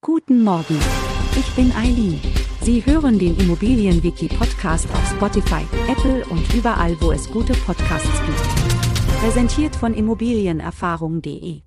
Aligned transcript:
Guten 0.00 0.44
Morgen. 0.44 0.78
Ich 1.36 1.56
bin 1.56 1.72
Eileen. 1.72 2.20
Sie 2.62 2.86
hören 2.86 3.18
den 3.18 3.36
Immobilienwiki-Podcast 3.36 4.88
auf 4.92 5.10
Spotify, 5.10 5.66
Apple 5.88 6.24
und 6.26 6.54
überall, 6.54 6.96
wo 7.00 7.10
es 7.10 7.28
gute 7.28 7.52
Podcasts 7.52 8.08
gibt. 8.24 9.18
Präsentiert 9.20 9.74
von 9.74 9.94
Immobilienerfahrung.de. 9.94 11.62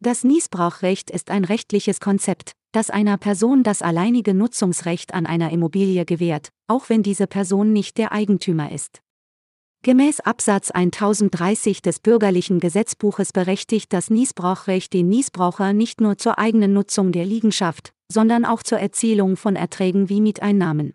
Das 0.00 0.22
Niesbrauchrecht 0.22 1.10
ist 1.10 1.30
ein 1.30 1.44
rechtliches 1.44 1.98
Konzept, 1.98 2.52
das 2.72 2.90
einer 2.90 3.16
Person 3.16 3.62
das 3.62 3.80
alleinige 3.80 4.34
Nutzungsrecht 4.34 5.14
an 5.14 5.24
einer 5.24 5.50
Immobilie 5.50 6.04
gewährt, 6.04 6.50
auch 6.68 6.90
wenn 6.90 7.02
diese 7.02 7.26
Person 7.26 7.72
nicht 7.72 7.96
der 7.96 8.12
Eigentümer 8.12 8.70
ist. 8.70 9.00
Gemäß 9.84 10.20
Absatz 10.20 10.70
1030 10.70 11.82
des 11.82 12.00
bürgerlichen 12.00 12.58
Gesetzbuches 12.58 13.32
berechtigt 13.32 13.92
das 13.92 14.08
Niesbrauchrecht 14.08 14.94
den 14.94 15.10
Niesbraucher 15.10 15.74
nicht 15.74 16.00
nur 16.00 16.16
zur 16.16 16.38
eigenen 16.38 16.72
Nutzung 16.72 17.12
der 17.12 17.26
Liegenschaft, 17.26 17.92
sondern 18.10 18.46
auch 18.46 18.62
zur 18.62 18.78
Erzielung 18.78 19.36
von 19.36 19.56
Erträgen 19.56 20.08
wie 20.08 20.22
Mieteinnahmen. 20.22 20.94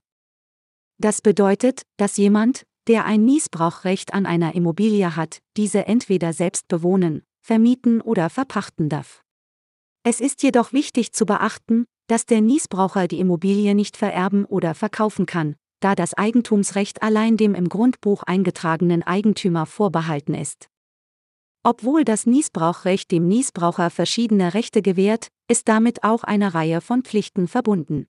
Das 0.98 1.22
bedeutet, 1.22 1.84
dass 1.98 2.18
jemand, 2.18 2.64
der 2.88 3.06
ein 3.06 3.26
Niesbrauchrecht 3.26 4.16
an 4.16 4.26
einer 4.26 4.56
Immobilie 4.56 5.16
hat, 5.16 5.38
diese 5.56 5.86
entweder 5.86 6.34
selbst 6.34 6.68
bewohnen, 6.68 7.22
vermieten 7.46 8.02
oder 8.02 8.32
verpachten 8.32 8.90
darf. 8.90 9.22
Es 10.02 10.20
ist 10.20 10.42
jedoch 10.42 10.74
wichtig 10.74 11.14
zu 11.14 11.28
beachten, 11.28 11.86
dass 12.08 12.26
der 12.26 12.42
Niesbraucher 12.42 13.08
die 13.08 13.20
Immobilie 13.20 13.76
nicht 13.76 13.98
vererben 13.98 14.46
oder 14.46 14.74
verkaufen 14.74 15.28
kann, 15.28 15.58
da 15.80 15.96
das 15.96 16.14
Eigentumsrecht 16.14 17.02
allein 17.02 17.38
dem 17.38 17.56
im 17.56 17.70
Grundbuch 17.70 18.24
eingetragenen 18.24 19.04
Eigentümer 19.04 19.66
vorbehalten 19.66 20.34
ist. 20.34 20.70
Obwohl 21.64 22.06
das 22.06 22.26
Niesbrauchrecht 22.26 23.12
dem 23.12 23.28
Niesbraucher 23.28 23.90
verschiedene 23.90 24.54
Rechte 24.54 24.82
gewährt, 24.82 25.28
ist 25.50 25.68
damit 25.68 26.04
auch 26.04 26.24
eine 26.24 26.54
Reihe 26.54 26.80
von 26.82 27.04
Pflichten 27.04 27.48
verbunden. 27.48 28.08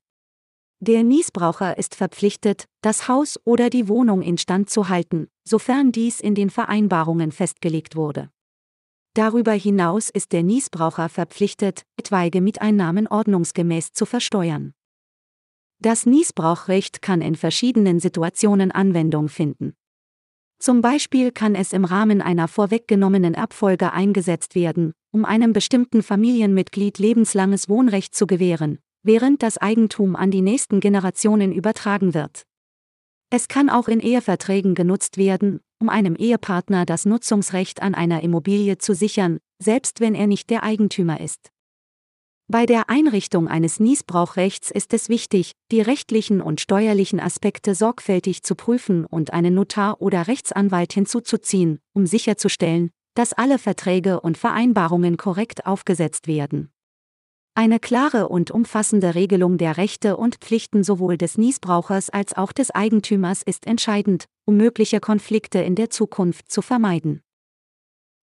Der 0.79 1.03
Niesbraucher 1.03 1.77
ist 1.77 1.93
verpflichtet, 1.93 2.65
das 2.81 3.07
Haus 3.07 3.39
oder 3.43 3.69
die 3.69 3.87
Wohnung 3.87 4.21
instand 4.21 4.69
zu 4.69 4.89
halten, 4.89 5.27
sofern 5.43 5.91
dies 5.91 6.19
in 6.19 6.33
den 6.33 6.49
Vereinbarungen 6.49 7.31
festgelegt 7.31 7.95
wurde. 7.95 8.31
Darüber 9.13 9.51
hinaus 9.51 10.09
ist 10.09 10.31
der 10.31 10.41
Niesbraucher 10.41 11.09
verpflichtet, 11.09 11.83
etwaige 11.97 12.39
Mieteinnahmen 12.39 13.07
ordnungsgemäß 13.07 13.91
zu 13.91 14.05
versteuern. 14.05 14.73
Das 15.83 16.05
Niesbrauchrecht 16.05 17.01
kann 17.01 17.23
in 17.23 17.35
verschiedenen 17.35 17.99
Situationen 17.99 18.71
Anwendung 18.71 19.29
finden. 19.29 19.73
Zum 20.59 20.81
Beispiel 20.81 21.31
kann 21.31 21.55
es 21.55 21.73
im 21.73 21.85
Rahmen 21.85 22.21
einer 22.21 22.47
vorweggenommenen 22.47 23.33
Abfolge 23.33 23.91
eingesetzt 23.91 24.53
werden, 24.53 24.93
um 25.11 25.25
einem 25.25 25.53
bestimmten 25.53 26.03
Familienmitglied 26.03 26.99
lebenslanges 26.99 27.67
Wohnrecht 27.67 28.13
zu 28.13 28.27
gewähren, 28.27 28.77
während 29.01 29.41
das 29.41 29.57
Eigentum 29.57 30.15
an 30.15 30.29
die 30.29 30.43
nächsten 30.43 30.81
Generationen 30.81 31.51
übertragen 31.51 32.13
wird. 32.13 32.43
Es 33.31 33.47
kann 33.47 33.67
auch 33.71 33.87
in 33.87 34.01
Eheverträgen 34.01 34.75
genutzt 34.75 35.17
werden, 35.17 35.61
um 35.79 35.89
einem 35.89 36.15
Ehepartner 36.15 36.85
das 36.85 37.05
Nutzungsrecht 37.05 37.81
an 37.81 37.95
einer 37.95 38.21
Immobilie 38.21 38.77
zu 38.77 38.93
sichern, 38.93 39.39
selbst 39.57 39.99
wenn 39.99 40.13
er 40.13 40.27
nicht 40.27 40.51
der 40.51 40.61
Eigentümer 40.61 41.19
ist. 41.19 41.49
Bei 42.51 42.65
der 42.65 42.89
Einrichtung 42.89 43.47
eines 43.47 43.79
Niesbrauchrechts 43.79 44.71
ist 44.71 44.93
es 44.93 45.07
wichtig, 45.07 45.53
die 45.71 45.79
rechtlichen 45.79 46.41
und 46.41 46.59
steuerlichen 46.59 47.21
Aspekte 47.21 47.75
sorgfältig 47.75 48.43
zu 48.43 48.55
prüfen 48.55 49.05
und 49.05 49.31
einen 49.31 49.53
Notar 49.53 50.01
oder 50.01 50.27
Rechtsanwalt 50.27 50.91
hinzuzuziehen, 50.91 51.79
um 51.93 52.05
sicherzustellen, 52.05 52.89
dass 53.13 53.31
alle 53.31 53.57
Verträge 53.57 54.19
und 54.19 54.37
Vereinbarungen 54.37 55.15
korrekt 55.15 55.65
aufgesetzt 55.65 56.27
werden. 56.27 56.73
Eine 57.55 57.79
klare 57.79 58.27
und 58.27 58.51
umfassende 58.51 59.15
Regelung 59.15 59.57
der 59.57 59.77
Rechte 59.77 60.17
und 60.17 60.35
Pflichten 60.35 60.83
sowohl 60.83 61.17
des 61.17 61.37
Niesbrauchers 61.37 62.09
als 62.09 62.35
auch 62.35 62.51
des 62.51 62.69
Eigentümers 62.71 63.43
ist 63.43 63.65
entscheidend, 63.65 64.25
um 64.43 64.57
mögliche 64.57 64.99
Konflikte 64.99 65.59
in 65.59 65.75
der 65.75 65.89
Zukunft 65.89 66.51
zu 66.51 66.61
vermeiden. 66.61 67.21